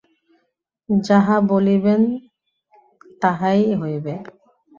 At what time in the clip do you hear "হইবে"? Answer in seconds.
3.75-4.13